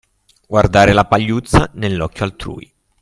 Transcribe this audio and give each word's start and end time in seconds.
Guardare 0.47 0.93
la 0.93 1.05
pagliuzza 1.05 1.69
nell'occhio 1.75 2.25
altrui. 2.25 2.73